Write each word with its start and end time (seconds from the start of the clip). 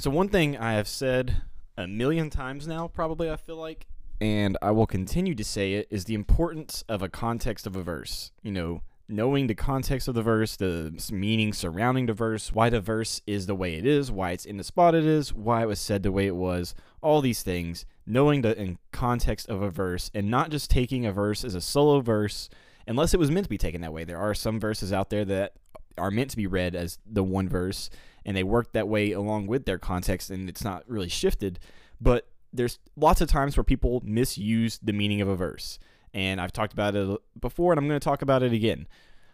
So, 0.00 0.08
one 0.10 0.28
thing 0.28 0.56
I 0.56 0.74
have 0.74 0.88
said 0.88 1.42
a 1.76 1.86
million 1.86 2.30
times 2.30 2.66
now, 2.66 2.88
probably, 2.88 3.28
I 3.28 3.36
feel 3.36 3.56
like, 3.56 3.86
and 4.20 4.56
I 4.62 4.70
will 4.70 4.86
continue 4.86 5.34
to 5.34 5.44
say 5.44 5.74
it, 5.74 5.88
is 5.90 6.04
the 6.04 6.14
importance 6.14 6.84
of 6.88 7.02
a 7.02 7.08
context 7.08 7.66
of 7.66 7.74
a 7.74 7.82
verse. 7.82 8.30
You 8.42 8.52
know, 8.52 8.82
knowing 9.10 9.46
the 9.46 9.54
context 9.54 10.08
of 10.08 10.14
the 10.14 10.22
verse, 10.22 10.56
the 10.56 10.92
meaning 11.12 11.52
surrounding 11.52 12.06
the 12.06 12.12
verse, 12.12 12.52
why 12.52 12.70
the 12.70 12.80
verse 12.80 13.20
is 13.26 13.46
the 13.46 13.54
way 13.54 13.74
it 13.74 13.84
is, 13.84 14.10
why 14.10 14.30
it's 14.30 14.44
in 14.44 14.56
the 14.56 14.64
spot 14.64 14.94
it 14.94 15.04
is, 15.04 15.34
why 15.34 15.62
it 15.62 15.66
was 15.66 15.80
said 15.80 16.02
the 16.02 16.12
way 16.12 16.26
it 16.26 16.36
was, 16.36 16.74
all 17.02 17.20
these 17.20 17.42
things, 17.42 17.84
knowing 18.06 18.42
the 18.42 18.56
in 18.58 18.78
context 18.92 19.48
of 19.48 19.62
a 19.62 19.70
verse 19.70 20.10
and 20.14 20.30
not 20.30 20.50
just 20.50 20.70
taking 20.70 21.04
a 21.04 21.12
verse 21.12 21.44
as 21.44 21.54
a 21.54 21.60
solo 21.60 22.00
verse 22.00 22.48
unless 22.86 23.14
it 23.14 23.20
was 23.20 23.30
meant 23.30 23.44
to 23.44 23.50
be 23.50 23.58
taken 23.58 23.80
that 23.80 23.92
way. 23.92 24.04
There 24.04 24.18
are 24.18 24.34
some 24.34 24.58
verses 24.58 24.92
out 24.92 25.10
there 25.10 25.24
that 25.26 25.54
are 25.98 26.10
meant 26.10 26.30
to 26.30 26.36
be 26.36 26.46
read 26.46 26.74
as 26.74 26.98
the 27.06 27.22
one 27.22 27.48
verse 27.48 27.90
and 28.24 28.36
they 28.36 28.42
work 28.42 28.72
that 28.72 28.88
way 28.88 29.12
along 29.12 29.46
with 29.46 29.64
their 29.64 29.78
context 29.78 30.30
and 30.30 30.48
it's 30.48 30.64
not 30.64 30.84
really 30.88 31.08
shifted, 31.08 31.58
but 32.00 32.28
there's 32.52 32.78
lots 32.96 33.20
of 33.20 33.28
times 33.28 33.56
where 33.56 33.64
people 33.64 34.02
misuse 34.04 34.78
the 34.82 34.92
meaning 34.92 35.20
of 35.20 35.28
a 35.28 35.36
verse 35.36 35.78
and 36.14 36.40
I've 36.40 36.52
talked 36.52 36.72
about 36.72 36.94
it 36.94 37.18
before, 37.40 37.72
and 37.72 37.78
I'm 37.78 37.88
going 37.88 38.00
to 38.00 38.04
talk 38.04 38.22
about 38.22 38.42
it 38.42 38.52
again. 38.52 38.86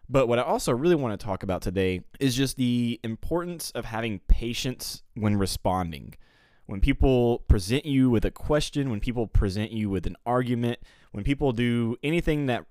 But 0.09 0.29
what 0.29 0.39
I 0.39 0.43
also 0.43 0.73
really 0.73 0.95
want 0.95 1.19
to 1.19 1.25
talk 1.25 1.43
about 1.43 1.63
today 1.63 2.03
is 2.21 2.37
just 2.37 2.57
the 2.57 3.01
importance 3.03 3.71
of 3.73 3.85
having 3.85 4.21
patience 4.29 5.03
when 5.15 5.37
responding. 5.37 6.15
When 6.67 6.81
people 6.81 7.41
present 7.49 7.87
you 7.87 8.11
with 8.11 8.25
a 8.25 8.31
question, 8.31 8.91
when 8.91 9.01
people 9.01 9.27
present 9.27 9.73
you 9.73 9.91
with 9.91 10.07
an 10.07 10.17
argument, 10.25 10.79
when 11.13 11.25
people 11.25 11.53
do 11.53 11.97
anything 12.03 12.47
that 12.47 12.67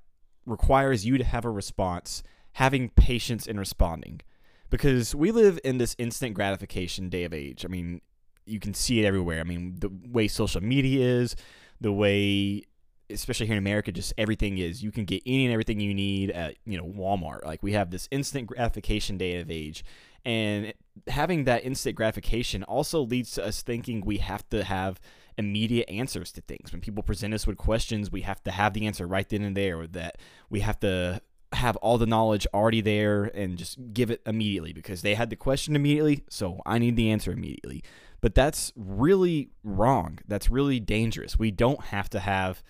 requires 0.46 1.05
you 1.05 1.18
to 1.18 1.24
have 1.24 1.46
a 1.46 1.49
response, 1.49 2.24
having 2.54 2.90
patience 2.90 3.48
in 3.48 3.60
responding. 3.60 4.22
Because 4.70 5.13
we 5.13 5.32
live 5.32 5.60
in 5.63 5.77
this 5.77 5.96
instant 5.98 6.34
gratification 6.34 7.10
day 7.10 7.24
of 7.24 7.34
age. 7.34 7.66
I 7.66 7.68
mean, 7.68 8.01
you 8.46 8.60
can 8.60 8.74
see 8.74 9.01
it 9.01 9.05
everywhere. 9.05 9.40
I 9.40 9.44
mean, 9.44 9.76
the 9.79 9.90
way 10.10 10.27
social 10.27 10.62
media 10.62 11.05
is, 11.05 11.35
the 11.82 11.91
way 11.91 12.63
especially 13.09 13.45
here 13.48 13.55
in 13.55 13.59
America, 13.59 13.91
just 13.91 14.13
everything 14.17 14.57
is 14.57 14.84
you 14.84 14.91
can 14.91 15.05
get 15.05 15.21
any 15.25 15.45
and 15.45 15.53
everything 15.53 15.79
you 15.79 15.93
need 15.93 16.31
at 16.31 16.55
you 16.65 16.77
know 16.77 16.85
Walmart. 16.85 17.45
Like 17.45 17.63
we 17.63 17.73
have 17.73 17.91
this 17.91 18.07
instant 18.11 18.48
gratification 18.48 19.17
day 19.17 19.39
of 19.39 19.49
age, 19.49 19.84
and 20.23 20.73
having 21.07 21.43
that 21.45 21.65
instant 21.65 21.95
gratification 21.95 22.63
also 22.63 23.01
leads 23.01 23.31
to 23.33 23.45
us 23.45 23.61
thinking 23.61 24.01
we 24.01 24.17
have 24.17 24.48
to 24.49 24.63
have 24.63 24.99
immediate 25.37 25.89
answers 25.89 26.31
to 26.31 26.41
things. 26.41 26.71
When 26.71 26.81
people 26.81 27.03
present 27.03 27.33
us 27.33 27.45
with 27.45 27.57
questions, 27.57 28.11
we 28.11 28.21
have 28.21 28.43
to 28.43 28.51
have 28.51 28.73
the 28.73 28.87
answer 28.87 29.05
right 29.05 29.27
then 29.27 29.43
and 29.43 29.55
there, 29.55 29.79
or 29.79 29.87
that 29.87 30.17
we 30.49 30.61
have 30.61 30.79
to 30.79 31.21
have 31.53 31.76
all 31.77 31.98
the 31.98 32.05
knowledge 32.05 32.45
already 32.53 32.81
there 32.81 33.26
and 33.26 33.57
just 33.57 33.77
give 33.93 34.11
it 34.11 34.21
immediately 34.26 34.73
because 34.73 35.01
they 35.01 35.15
had 35.15 35.29
the 35.29 35.35
question 35.35 35.76
immediately, 35.76 36.23
so 36.29 36.61
I 36.65 36.79
need 36.79 36.95
the 36.95 37.09
answer 37.11 37.31
immediately. 37.31 37.83
But 38.21 38.35
that's 38.35 38.73
really 38.76 39.49
wrong. 39.63 40.20
That's 40.27 40.49
really 40.49 40.79
dangerous. 40.79 41.37
We 41.37 41.51
don't 41.51 41.85
have 41.85 42.09
to 42.09 42.20
have 42.20 42.63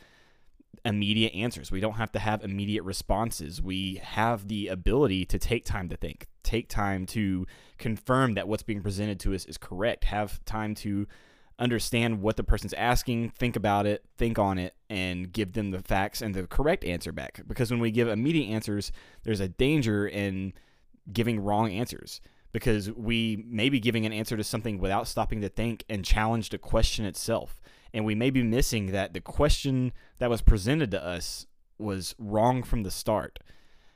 immediate 0.84 1.34
answers. 1.34 1.72
We 1.72 1.80
don't 1.80 1.94
have 1.94 2.12
to 2.14 2.20
have 2.20 2.44
immediate 2.44 2.84
responses. 2.84 3.62
We 3.62 4.02
have 4.04 4.48
the 4.48 4.68
ability 4.68 5.26
to 5.26 5.40
take 5.40 5.66
time 5.66 5.90
to 5.90 5.98
think, 5.98 6.28
take 6.44 6.70
time 6.70 7.06
to 7.08 7.46
confirm 7.78 8.34
that 8.34 8.48
what's 8.48 8.64
being 8.64 8.82
presented 8.82 9.20
to 9.22 9.34
us 9.34 9.46
is 9.46 9.58
correct, 9.58 10.06
have 10.06 10.44
time 10.46 10.76
to 10.76 11.08
understand 11.58 12.22
what 12.22 12.36
the 12.36 12.44
person's 12.44 12.74
asking, 12.74 13.30
think 13.30 13.56
about 13.56 13.86
it, 13.86 14.04
think 14.18 14.38
on 14.38 14.58
it, 14.58 14.76
and 14.90 15.32
give 15.32 15.54
them 15.54 15.72
the 15.72 15.82
facts 15.82 16.22
and 16.22 16.36
the 16.36 16.48
correct 16.48 16.84
answer 16.84 17.12
back. 17.12 17.42
Because 17.48 17.72
when 17.72 17.80
we 17.80 17.92
give 17.92 18.08
immediate 18.08 18.52
answers, 18.52 18.92
there's 19.24 19.40
a 19.40 19.48
danger 19.48 20.08
in 20.08 20.54
giving 21.12 21.40
wrong 21.40 21.72
answers 21.72 22.20
because 22.52 22.92
we 22.92 23.44
may 23.48 23.70
be 23.70 23.80
giving 23.80 24.06
an 24.06 24.14
answer 24.14 24.38
to 24.38 24.44
something 24.44 24.80
without 24.80 25.08
stopping 25.08 25.42
to 25.42 25.50
think 25.50 25.84
and 25.90 26.06
challenge 26.06 26.50
the 26.50 26.58
question 26.58 27.06
itself 27.06 27.62
and 27.96 28.04
we 28.04 28.14
may 28.14 28.30
be 28.30 28.44
missing 28.44 28.88
that 28.88 29.14
the 29.14 29.22
question 29.22 29.94
that 30.20 30.30
was 30.30 30.42
presented 30.42 30.92
to 30.92 31.04
us 31.04 31.48
was 31.78 32.14
wrong 32.20 32.62
from 32.62 32.84
the 32.84 32.92
start. 32.92 33.40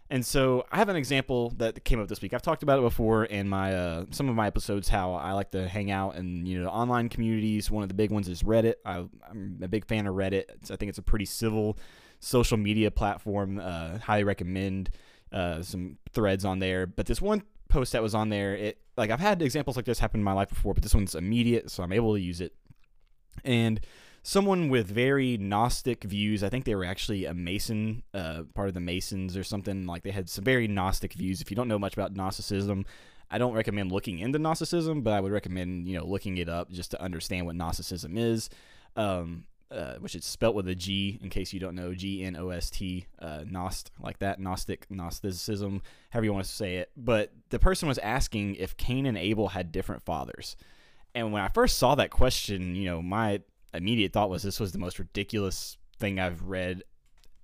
And 0.10 0.26
so 0.26 0.66
I 0.72 0.78
have 0.78 0.88
an 0.88 0.96
example 0.96 1.50
that 1.58 1.84
came 1.84 2.00
up 2.00 2.08
this 2.08 2.22
week. 2.22 2.34
I've 2.34 2.42
talked 2.42 2.64
about 2.64 2.80
it 2.80 2.82
before 2.82 3.26
in 3.26 3.50
my 3.50 3.76
uh, 3.76 4.06
some 4.12 4.30
of 4.30 4.36
my 4.36 4.48
episodes. 4.48 4.88
How 4.88 5.14
I 5.14 5.34
like 5.34 5.52
to 5.52 5.68
hang 5.68 5.92
out 5.92 6.16
in 6.16 6.46
you 6.46 6.64
know 6.64 6.70
online 6.70 7.10
communities. 7.10 7.70
One 7.70 7.84
of 7.84 7.90
the 7.90 7.94
big 7.94 8.10
ones 8.10 8.30
is 8.30 8.42
Reddit. 8.42 8.76
I, 8.86 9.06
am 9.30 9.60
a 9.62 9.68
big 9.68 9.86
fan 9.86 10.08
of 10.08 10.16
Reddit. 10.16 10.46
It's, 10.50 10.72
I 10.72 10.78
think 10.78 10.90
it's 10.90 10.98
a 10.98 11.04
pretty 11.04 11.26
civil 11.26 11.78
social 12.22 12.58
media 12.58 12.90
platform. 12.90 13.60
Uh, 13.60 14.00
highly 14.00 14.24
recommend 14.24 14.90
uh, 15.34 15.62
some 15.62 15.98
threads 16.14 16.46
on 16.46 16.60
there. 16.60 16.88
But 16.88 17.06
this 17.06 17.22
one 17.22 17.44
post 17.68 17.92
that 17.92 18.02
was 18.02 18.16
on 18.16 18.30
there, 18.30 18.56
it 18.56 18.80
like 18.98 19.12
I've 19.12 19.20
had 19.20 19.42
examples 19.42 19.76
like 19.76 19.86
this 19.86 20.00
happen 20.00 20.22
in 20.22 20.24
my 20.24 20.34
life 20.34 20.50
before, 20.50 20.74
but 20.74 20.84
this 20.84 20.96
one's 20.96 21.16
immediate, 21.16 21.70
so 21.70 21.84
I'm 21.84 21.94
able 21.94 22.16
to 22.16 22.22
use 22.22 22.40
it 22.42 22.54
and 23.44 23.80
someone 24.24 24.70
with 24.70 24.88
very 24.88 25.38
Gnostic 25.38 26.04
views. 26.04 26.44
I 26.44 26.50
think 26.50 26.66
they 26.66 26.76
were 26.76 26.86
actually 26.86 27.26
a 27.26 27.34
Mason, 27.34 28.04
uh, 28.14 28.44
part 28.54 28.68
of 28.68 28.74
the 28.74 28.80
Masons 28.80 29.38
or 29.38 29.44
something. 29.44 29.86
Like 29.86 30.04
they 30.04 30.12
had 30.12 30.30
some 30.30 30.44
very 30.44 30.68
Gnostic 30.68 31.14
views. 31.14 31.42
If 31.42 31.50
you 31.50 31.56
don't 31.56 31.68
know 31.68 31.80
much 31.80 31.94
about 31.94 32.16
Gnosticism, 32.16 32.86
I 33.32 33.38
don't 33.38 33.54
recommend 33.54 33.92
looking 33.92 34.20
into 34.20 34.40
Gnosticism, 34.40 35.02
but 35.02 35.14
I 35.14 35.20
would 35.20 35.32
recommend 35.32 35.88
you 35.88 35.98
know 35.98 36.06
looking 36.06 36.38
it 36.38 36.50
up 36.50 36.72
just 36.72 36.92
to 36.92 37.02
understand 37.02 37.46
what 37.46 37.56
Gnosticism 37.56 38.18
is. 38.18 38.50
Um, 38.96 39.46
uh, 39.72 39.96
which 40.00 40.16
is 40.16 40.26
spelt 40.26 40.56
with 40.56 40.68
a 40.68 40.74
G, 40.74 41.20
in 41.22 41.30
case 41.30 41.54
you 41.54 41.60
don't 41.60 41.76
know, 41.76 41.94
G 41.94 42.24
N 42.24 42.36
O 42.36 42.50
S 42.50 42.72
T, 42.72 43.06
uh, 43.20 43.42
Gnost, 43.42 43.92
like 44.02 44.18
that, 44.18 44.40
Gnostic, 44.40 44.88
Gnosticism, 44.90 45.84
however 46.10 46.26
you 46.26 46.34
want 46.34 46.46
to 46.46 46.52
say 46.52 46.78
it. 46.78 46.90
But 46.98 47.32
the 47.50 47.60
person 47.60 47.88
was 47.88 48.00
asking 48.00 48.56
if 48.56 48.76
Cain 48.78 49.06
and 49.06 49.16
Abel 49.16 49.50
had 49.50 49.72
different 49.72 50.02
fathers. 50.02 50.56
And 51.16 51.32
when 51.34 51.42
I 51.42 51.48
first 51.50 51.78
saw 51.78 51.96
that 51.96 52.12
question, 52.12 52.76
you 52.76 52.86
know, 52.86 53.02
my 53.02 53.42
immediate 53.74 54.14
thought 54.14 54.30
was 54.30 54.44
this 54.44 54.60
was 54.60 54.72
the 54.72 54.80
most 54.80 55.00
ridiculous 55.00 55.78
thing 55.98 56.20
I've 56.20 56.44
read 56.44 56.84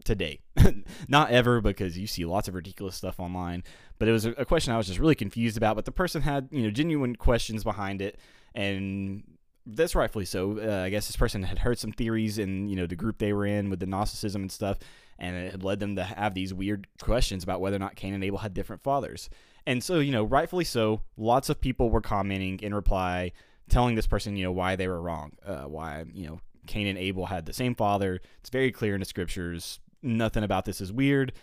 today. 0.04 0.42
Not 1.08 1.32
ever, 1.32 1.62
because 1.62 1.98
you 1.98 2.08
see 2.08 2.26
lots 2.26 2.48
of 2.48 2.56
ridiculous 2.56 2.96
stuff 2.96 3.20
online. 3.20 3.64
But 4.00 4.08
it 4.08 4.12
was 4.12 4.26
a 4.26 4.46
question 4.46 4.74
I 4.74 4.78
was 4.78 4.88
just 4.88 5.00
really 5.00 5.16
confused 5.16 5.58
about. 5.58 5.76
But 5.76 5.86
the 5.86 5.92
person 5.92 6.22
had, 6.22 6.48
you 6.52 6.64
know, 6.64 6.70
genuine 6.70 7.16
questions 7.16 7.64
behind 7.64 8.02
it, 8.02 8.20
and 8.54 9.24
that's 9.66 9.96
rightfully 9.96 10.26
so. 10.26 10.60
Uh, 10.60 10.84
I 10.84 10.90
guess 10.90 11.08
this 11.08 11.16
person 11.16 11.44
had 11.44 11.60
heard 11.60 11.80
some 11.80 11.92
theories 11.92 12.38
in, 12.38 12.70
you 12.70 12.76
know, 12.76 12.86
the 12.86 12.96
group 12.96 13.18
they 13.18 13.34
were 13.34 13.46
in 13.46 13.70
with 13.70 13.80
the 13.80 13.86
Gnosticism 13.88 14.44
and 14.44 14.52
stuff, 14.52 14.78
and 15.18 15.36
it 15.36 15.52
had 15.52 15.64
led 15.64 15.80
them 15.80 15.96
to 15.96 16.04
have 16.04 16.34
these 16.34 16.54
weird 16.54 16.88
questions 17.02 17.44
about 17.44 17.62
whether 17.62 17.76
or 17.76 17.80
not 17.80 17.96
Cain 17.96 18.14
and 18.14 18.24
Abel 18.24 18.40
had 18.40 18.54
different 18.54 18.84
fathers. 18.84 19.30
And 19.66 19.84
so, 19.84 20.00
you 20.00 20.12
know, 20.12 20.24
rightfully 20.24 20.66
so, 20.66 21.02
lots 21.18 21.50
of 21.50 21.60
people 21.60 21.90
were 21.90 22.02
commenting 22.02 22.60
in 22.60 22.74
reply 22.74 23.32
telling 23.70 23.96
this 23.96 24.08
person, 24.08 24.36
you 24.36 24.44
know, 24.44 24.52
why 24.52 24.76
they 24.76 24.88
were 24.88 25.02
wrong, 25.02 25.34
uh, 25.46 25.64
why, 25.64 26.06
you 26.14 26.28
know, 26.28 26.40
Cain 26.68 26.88
and 26.88 26.98
Abel 26.98 27.26
had 27.26 27.46
the 27.46 27.54
same 27.54 27.76
father. 27.76 28.20
It's 28.40 28.50
very 28.50 28.72
clear 28.72 28.94
in 28.94 29.00
the 29.00 29.06
scriptures. 29.06 29.80
Nothing 30.02 30.44
about 30.44 30.66
this 30.66 30.82
is 30.82 30.92
weird. 30.92 31.34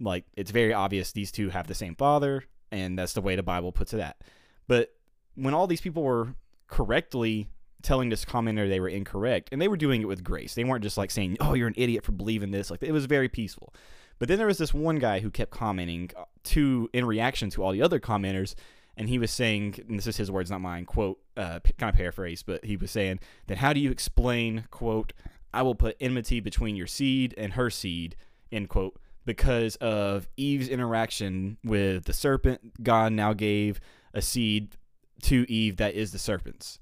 Like, 0.00 0.24
it's 0.34 0.50
very 0.50 0.72
obvious 0.72 1.12
these 1.12 1.32
two 1.32 1.50
have 1.50 1.66
the 1.66 1.74
same 1.74 1.94
father, 1.94 2.44
and 2.70 2.98
that's 2.98 3.12
the 3.12 3.20
way 3.20 3.36
the 3.36 3.42
Bible 3.42 3.72
puts 3.72 3.92
it 3.92 4.00
at. 4.00 4.22
But 4.68 4.94
when 5.34 5.54
all 5.54 5.66
these 5.66 5.80
people 5.80 6.02
were 6.02 6.34
correctly 6.66 7.48
telling 7.82 8.08
this 8.08 8.24
commenter 8.24 8.68
they 8.68 8.80
were 8.80 8.88
incorrect, 8.88 9.50
and 9.52 9.60
they 9.60 9.68
were 9.68 9.76
doing 9.76 10.02
it 10.02 10.08
with 10.08 10.24
grace, 10.24 10.54
they 10.54 10.64
weren't 10.64 10.82
just 10.82 10.98
like 10.98 11.10
saying, 11.10 11.36
oh, 11.40 11.54
you're 11.54 11.68
an 11.68 11.74
idiot 11.76 12.04
for 12.04 12.12
believing 12.12 12.50
this. 12.50 12.70
Like, 12.70 12.82
it 12.82 12.92
was 12.92 13.06
very 13.06 13.28
peaceful. 13.28 13.74
But 14.18 14.28
then 14.28 14.38
there 14.38 14.46
was 14.46 14.58
this 14.58 14.74
one 14.74 14.98
guy 14.98 15.20
who 15.20 15.30
kept 15.30 15.50
commenting 15.50 16.10
uh, 16.16 16.24
to, 16.44 16.88
in 16.92 17.06
reaction 17.06 17.48
to 17.50 17.62
all 17.62 17.72
the 17.72 17.82
other 17.82 17.98
commenters, 17.98 18.54
and 19.00 19.08
he 19.08 19.18
was 19.18 19.30
saying, 19.30 19.76
and 19.88 19.96
this 19.96 20.06
is 20.06 20.18
his 20.18 20.30
words, 20.30 20.50
not 20.50 20.60
mine, 20.60 20.84
quote, 20.84 21.18
uh, 21.34 21.58
kind 21.78 21.88
of 21.88 21.94
paraphrase, 21.96 22.42
but 22.42 22.66
he 22.66 22.76
was 22.76 22.90
saying 22.90 23.18
that 23.46 23.56
how 23.56 23.72
do 23.72 23.80
you 23.80 23.90
explain, 23.90 24.64
quote, 24.70 25.14
I 25.54 25.62
will 25.62 25.74
put 25.74 25.96
enmity 26.00 26.38
between 26.40 26.76
your 26.76 26.86
seed 26.86 27.34
and 27.38 27.54
her 27.54 27.70
seed, 27.70 28.14
end 28.52 28.68
quote, 28.68 29.00
because 29.24 29.76
of 29.76 30.28
Eve's 30.36 30.68
interaction 30.68 31.56
with 31.64 32.04
the 32.04 32.12
serpent. 32.12 32.82
God 32.82 33.14
now 33.14 33.32
gave 33.32 33.80
a 34.12 34.20
seed 34.20 34.76
to 35.22 35.50
Eve 35.50 35.78
that 35.78 35.94
is 35.94 36.12
the 36.12 36.18
serpent's. 36.18 36.78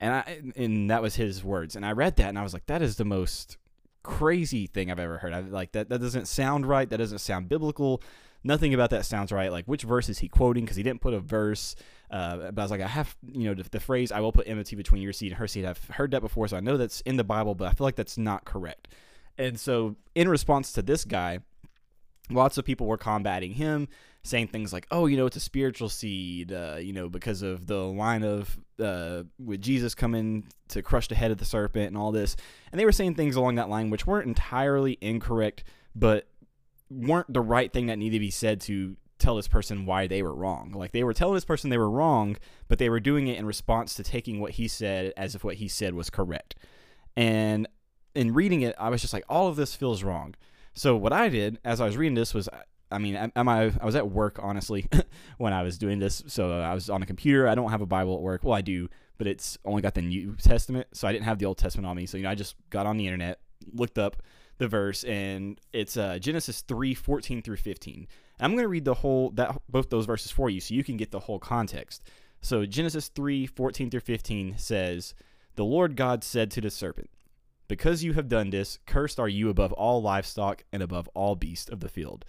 And 0.00 0.12
I 0.12 0.40
and 0.56 0.90
that 0.90 1.02
was 1.02 1.14
his 1.14 1.44
words. 1.44 1.76
And 1.76 1.86
I 1.86 1.92
read 1.92 2.16
that 2.16 2.30
and 2.30 2.38
I 2.38 2.42
was 2.42 2.52
like, 2.52 2.66
that 2.66 2.82
is 2.82 2.96
the 2.96 3.04
most 3.04 3.58
crazy 4.02 4.66
thing 4.66 4.90
I've 4.90 4.98
ever 4.98 5.18
heard. 5.18 5.32
I 5.32 5.38
like 5.38 5.70
that 5.72 5.88
that 5.90 6.00
doesn't 6.00 6.26
sound 6.26 6.66
right. 6.66 6.90
That 6.90 6.96
doesn't 6.96 7.18
sound 7.18 7.48
biblical 7.48 8.02
nothing 8.44 8.74
about 8.74 8.90
that 8.90 9.06
sounds 9.06 9.32
right. 9.32 9.52
Like, 9.52 9.66
which 9.66 9.82
verse 9.82 10.08
is 10.08 10.18
he 10.18 10.28
quoting? 10.28 10.64
Because 10.64 10.76
he 10.76 10.82
didn't 10.82 11.00
put 11.00 11.14
a 11.14 11.20
verse. 11.20 11.74
Uh, 12.10 12.50
but 12.50 12.58
I 12.58 12.64
was 12.64 12.70
like, 12.70 12.80
I 12.80 12.88
have, 12.88 13.16
you 13.26 13.44
know, 13.44 13.54
the, 13.54 13.68
the, 13.70 13.80
phrase, 13.80 14.10
I 14.10 14.20
will 14.20 14.32
put 14.32 14.48
enmity 14.48 14.76
between 14.76 15.02
your 15.02 15.12
seed 15.12 15.32
and 15.32 15.38
her 15.38 15.46
seed. 15.46 15.64
I've 15.64 15.82
heard 15.90 16.10
that 16.10 16.20
before, 16.20 16.48
so 16.48 16.56
I 16.56 16.60
know 16.60 16.76
that's 16.76 17.00
in 17.02 17.16
the 17.16 17.24
Bible, 17.24 17.54
but 17.54 17.68
I 17.68 17.72
feel 17.72 17.86
like 17.86 17.96
that's 17.96 18.18
not 18.18 18.44
correct. 18.44 18.88
And 19.38 19.58
so, 19.58 19.96
in 20.14 20.28
response 20.28 20.72
to 20.72 20.82
this 20.82 21.04
guy, 21.04 21.38
lots 22.30 22.58
of 22.58 22.64
people 22.64 22.86
were 22.86 22.98
combating 22.98 23.52
him, 23.52 23.88
saying 24.22 24.48
things 24.48 24.72
like, 24.72 24.86
oh, 24.90 25.06
you 25.06 25.16
know, 25.16 25.26
it's 25.26 25.36
a 25.36 25.40
spiritual 25.40 25.88
seed, 25.88 26.52
uh, 26.52 26.76
you 26.80 26.92
know, 26.92 27.08
because 27.08 27.42
of 27.42 27.66
the 27.66 27.78
line 27.78 28.24
of 28.24 28.58
uh, 28.80 29.22
with 29.38 29.62
Jesus 29.62 29.94
coming 29.94 30.44
to 30.68 30.82
crush 30.82 31.08
the 31.08 31.14
head 31.14 31.30
of 31.30 31.38
the 31.38 31.44
serpent 31.44 31.88
and 31.88 31.96
all 31.96 32.12
this. 32.12 32.36
And 32.72 32.80
they 32.80 32.84
were 32.84 32.92
saying 32.92 33.14
things 33.14 33.36
along 33.36 33.54
that 33.54 33.68
line 33.68 33.90
which 33.90 34.06
weren't 34.06 34.26
entirely 34.26 34.98
incorrect, 35.00 35.64
but 35.94 36.26
weren't 36.90 37.32
the 37.32 37.40
right 37.40 37.72
thing 37.72 37.86
that 37.86 37.98
needed 37.98 38.16
to 38.16 38.20
be 38.20 38.30
said 38.30 38.60
to 38.62 38.96
tell 39.18 39.36
this 39.36 39.48
person 39.48 39.86
why 39.86 40.06
they 40.06 40.22
were 40.22 40.34
wrong. 40.34 40.72
Like 40.72 40.92
they 40.92 41.04
were 41.04 41.14
telling 41.14 41.34
this 41.34 41.44
person 41.44 41.70
they 41.70 41.78
were 41.78 41.90
wrong, 41.90 42.36
but 42.68 42.78
they 42.78 42.88
were 42.88 43.00
doing 43.00 43.28
it 43.28 43.38
in 43.38 43.46
response 43.46 43.94
to 43.94 44.02
taking 44.02 44.40
what 44.40 44.52
he 44.52 44.66
said 44.66 45.12
as 45.16 45.34
if 45.34 45.44
what 45.44 45.56
he 45.56 45.68
said 45.68 45.94
was 45.94 46.10
correct. 46.10 46.56
And 47.16 47.68
in 48.14 48.34
reading 48.34 48.62
it, 48.62 48.74
I 48.78 48.88
was 48.88 49.00
just 49.00 49.12
like, 49.12 49.24
all 49.28 49.46
of 49.46 49.56
this 49.56 49.74
feels 49.74 50.02
wrong. 50.02 50.34
So 50.74 50.96
what 50.96 51.12
I 51.12 51.28
did 51.28 51.58
as 51.64 51.80
I 51.80 51.86
was 51.86 51.96
reading 51.96 52.14
this 52.14 52.34
was, 52.34 52.48
I 52.90 52.98
mean, 52.98 53.14
am 53.14 53.48
I? 53.48 53.72
I 53.80 53.84
was 53.84 53.94
at 53.94 54.10
work 54.10 54.40
honestly 54.42 54.88
when 55.38 55.52
I 55.52 55.62
was 55.62 55.78
doing 55.78 56.00
this. 56.00 56.24
So 56.26 56.60
I 56.60 56.74
was 56.74 56.90
on 56.90 57.02
a 57.02 57.06
computer. 57.06 57.46
I 57.46 57.54
don't 57.54 57.70
have 57.70 57.82
a 57.82 57.86
Bible 57.86 58.16
at 58.16 58.20
work. 58.20 58.42
Well, 58.42 58.54
I 58.54 58.62
do, 58.62 58.88
but 59.16 59.28
it's 59.28 59.58
only 59.64 59.82
got 59.82 59.94
the 59.94 60.02
New 60.02 60.34
Testament, 60.36 60.88
so 60.92 61.06
I 61.06 61.12
didn't 61.12 61.26
have 61.26 61.38
the 61.38 61.44
Old 61.44 61.58
Testament 61.58 61.86
on 61.86 61.96
me. 61.96 62.06
So 62.06 62.16
you 62.16 62.24
know, 62.24 62.30
I 62.30 62.34
just 62.34 62.56
got 62.70 62.86
on 62.86 62.96
the 62.96 63.06
internet, 63.06 63.40
looked 63.72 63.98
up 63.98 64.16
the 64.60 64.68
verse, 64.68 65.02
and 65.02 65.60
it's 65.72 65.96
uh, 65.96 66.20
Genesis 66.20 66.60
three 66.60 66.94
fourteen 66.94 67.42
through 67.42 67.56
fifteen. 67.56 68.06
I'm 68.38 68.52
going 68.52 68.62
to 68.62 68.68
read 68.68 68.84
the 68.84 68.94
whole 68.94 69.30
that 69.30 69.60
both 69.68 69.90
those 69.90 70.06
verses 70.06 70.30
for 70.30 70.48
you, 70.48 70.60
so 70.60 70.74
you 70.74 70.84
can 70.84 70.96
get 70.96 71.10
the 71.10 71.18
whole 71.18 71.40
context. 71.40 72.04
So 72.40 72.64
Genesis 72.64 73.08
three 73.08 73.46
fourteen 73.46 73.90
through 73.90 74.00
fifteen 74.00 74.54
says, 74.56 75.14
"The 75.56 75.64
Lord 75.64 75.96
God 75.96 76.22
said 76.22 76.52
to 76.52 76.60
the 76.60 76.70
serpent." 76.70 77.10
Because 77.66 78.04
you 78.04 78.12
have 78.14 78.28
done 78.28 78.50
this, 78.50 78.78
cursed 78.86 79.20
are 79.20 79.28
you 79.28 79.48
above 79.48 79.72
all 79.72 80.02
livestock 80.02 80.64
and 80.72 80.82
above 80.82 81.08
all 81.14 81.36
beasts 81.36 81.70
of 81.70 81.80
the 81.80 81.88
field. 81.88 82.24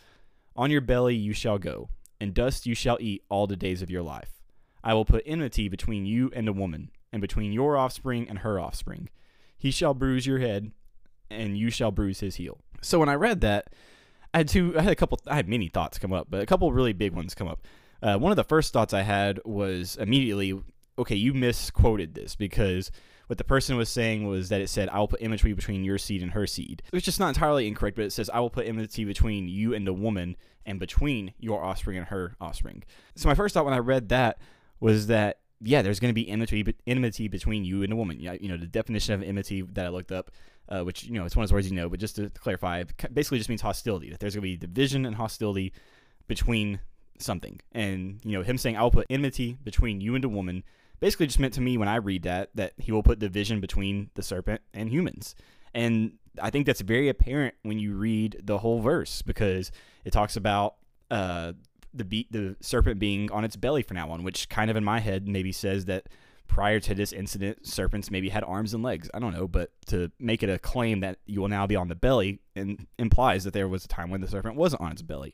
On 0.56 0.70
your 0.72 0.82
belly 0.82 1.16
you 1.16 1.34
shall 1.34 1.58
go, 1.58 1.90
and 2.20 2.34
dust 2.34 2.66
you 2.66 2.76
shall 2.76 2.98
eat 3.00 3.24
all 3.28 3.48
the 3.48 3.56
days 3.56 3.82
of 3.82 3.90
your 3.90 4.04
life. 4.04 4.42
I 4.84 4.94
will 4.94 5.06
put 5.06 5.24
enmity 5.26 5.68
between 5.68 6.06
you 6.06 6.32
and 6.34 6.48
the 6.48 6.54
woman, 6.54 6.92
and 7.12 7.22
between 7.22 7.52
your 7.52 7.76
offspring 7.76 8.30
and 8.30 8.40
her 8.40 8.60
offspring. 8.60 9.10
He 9.58 9.72
shall 9.72 9.94
bruise 9.94 10.26
your 10.26 10.40
head, 10.40 10.72
and 11.32 11.58
you 11.58 11.70
shall 11.70 11.92
bruise 11.92 12.20
his 12.20 12.36
heel. 12.36 12.58
So 12.82 13.00
when 13.00 13.10
I 13.10 13.16
read 13.16 13.42
that, 13.42 13.74
I 14.34 14.40
had 14.40 14.48
two. 14.48 14.78
I 14.78 14.82
had 14.82 14.92
a 14.92 14.96
couple. 14.96 15.20
I 15.28 15.36
had 15.36 15.48
many 15.48 15.68
thoughts 15.68 16.00
come 16.00 16.14
up, 16.14 16.28
but 16.30 16.42
a 16.42 16.46
couple 16.46 16.72
really 16.72 16.94
big 16.94 17.14
ones 17.14 17.36
come 17.36 17.48
up. 17.48 17.66
Uh, 18.02 18.18
one 18.18 18.32
of 18.32 18.36
the 18.36 18.44
first 18.44 18.74
thoughts 18.74 18.94
I 18.94 19.02
had 19.02 19.40
was 19.46 19.96
immediately, 19.98 20.60
okay, 20.98 21.16
you 21.16 21.34
misquoted 21.34 22.16
this 22.16 22.36
because 22.36 22.92
what 23.28 23.38
the 23.38 23.44
person 23.44 23.78
was 23.78 23.90
saying 23.90 24.26
was 24.26 24.50
that 24.50 24.60
it 24.60 24.70
said, 24.70 24.90
I 24.90 25.00
will 25.00 25.08
put 25.08 25.22
enmity 25.22 25.54
between 25.54 25.84
your 25.84 25.98
seed 25.98 26.24
and 26.24 26.32
her 26.32 26.48
seed. 26.48 26.82
It's 26.92 27.06
just 27.06 27.20
not 27.20 27.30
entirely 27.30 27.68
incorrect, 27.68 27.96
but 27.96 28.06
it 28.06 28.12
says, 28.12 28.30
I 28.30 28.40
will 28.40 28.50
put 28.50 28.66
enmity 28.66 29.06
between 29.06 29.48
you 29.48 29.74
and 29.74 29.86
the 29.86 29.94
woman 29.94 30.36
and 30.66 30.80
between 30.80 31.34
your 31.40 31.64
offspring 31.64 31.98
and 31.98 32.08
her 32.08 32.36
offspring. 32.42 32.84
So 33.16 33.30
my 33.30 33.36
first 33.36 33.54
thought 33.54 33.66
when 33.66 33.74
I 33.74 33.80
read 33.80 34.10
that 34.10 34.40
was 34.80 35.08
that, 35.08 35.41
yeah, 35.64 35.82
there's 35.82 36.00
going 36.00 36.10
to 36.10 36.16
be 36.16 36.28
enmity, 36.30 36.76
enmity 36.88 37.28
between 37.28 37.64
you 37.64 37.84
and 37.84 37.92
the 37.92 37.96
woman. 37.96 38.20
You 38.20 38.50
know, 38.50 38.58
the 38.58 38.68
definition 38.68 39.14
of 39.14 39.24
enmity 39.24 39.62
that 39.74 39.86
I 39.86 39.90
looked 39.90 40.12
up, 40.12 40.32
uh, 40.70 40.82
which, 40.82 41.04
you 41.04 41.14
know, 41.14 41.26
it's 41.26 41.36
one 41.36 41.44
of 41.44 41.50
those 41.50 41.54
words 41.54 41.70
you 41.70 41.76
know, 41.76 41.90
but 41.90 42.00
just 42.00 42.16
to 42.16 42.30
clarify, 42.30 42.84
basically 43.14 43.38
just 43.38 43.50
means 43.50 43.62
hostility. 43.62 44.10
That 44.10 44.20
there's 44.20 44.36
going 44.36 44.42
to 44.42 44.48
be 44.48 44.58
division 44.58 45.06
and 45.06 45.16
hostility 45.16 45.74
between 46.28 46.80
something. 47.20 47.60
And, 47.72 48.20
you 48.24 48.38
know, 48.38 48.44
him 48.44 48.58
saying, 48.58 48.78
I'll 48.78 48.92
put 48.92 49.08
enmity 49.10 49.58
between 49.64 50.02
you 50.02 50.16
and 50.16 50.26
a 50.26 50.30
woman 50.30 50.64
basically 51.02 51.26
just 51.26 51.40
meant 51.40 51.54
to 51.56 51.62
me 51.62 51.78
when 51.78 51.90
I 51.90 51.96
read 51.98 52.24
that 52.24 52.52
that 52.56 52.74
he 52.78 52.94
will 52.94 53.04
put 53.04 53.20
division 53.20 53.60
between 53.60 54.12
the 54.14 54.24
serpent 54.24 54.62
and 54.74 54.90
humans. 54.90 55.36
And 55.74 56.14
I 56.42 56.50
think 56.50 56.66
that's 56.66 56.82
very 56.82 57.10
apparent 57.10 57.56
when 57.64 57.80
you 57.80 57.96
read 57.96 58.42
the 58.44 58.60
whole 58.60 58.80
verse 58.80 59.22
because 59.22 59.72
it 60.06 60.14
talks 60.14 60.38
about 60.38 60.76
uh, 61.10 61.54
the 61.94 62.06
be- 62.06 62.28
the 62.32 62.56
serpent 62.62 63.00
being 63.00 63.32
on 63.32 63.44
its 63.44 63.56
belly 63.56 63.84
from 63.84 63.96
now 63.96 64.10
on, 64.10 64.24
which 64.24 64.50
kind 64.50 64.72
of 64.72 64.78
in 64.78 64.84
my 64.84 65.00
head 65.00 65.28
maybe 65.28 65.52
says 65.52 65.86
that 65.86 66.08
prior 66.48 66.80
to 66.82 66.94
this 66.94 67.14
incident, 67.14 67.66
serpents 67.66 68.12
maybe 68.12 68.30
had 68.30 68.44
arms 68.44 68.74
and 68.74 68.84
legs. 68.84 69.10
I 69.14 69.20
don't 69.20 69.34
know, 69.34 69.48
but 69.48 69.72
to 69.88 70.12
make 70.20 70.44
it 70.44 70.50
a 70.50 70.60
claim 70.60 71.00
that 71.00 71.20
you 71.26 71.42
will 71.42 71.48
now 71.48 71.66
be 71.66 71.76
on 71.76 71.88
the 71.88 71.96
belly 71.96 72.40
and 72.56 72.88
implies 72.98 73.46
that 73.46 73.54
there 73.54 73.68
was 73.70 73.86
a 73.86 73.88
time 73.88 74.10
when 74.10 74.22
the 74.22 74.28
serpent 74.28 74.56
wasn't 74.56 74.82
on 74.82 74.92
its 74.92 75.02
belly. 75.02 75.34